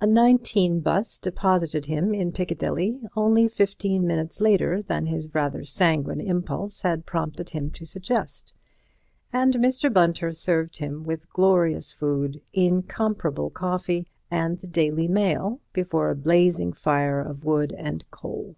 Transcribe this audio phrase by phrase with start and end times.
[0.00, 6.20] A 19 'bus deposited him in Piccadilly only fifteen minutes later than his rather sanguine
[6.20, 8.52] impulse had prompted him to suggest,
[9.32, 9.92] and Mr.
[9.92, 16.72] Bunter served him with glorious food, incomparable coffee, and the Daily Mail before a blazing
[16.72, 18.54] fire of wood and coal.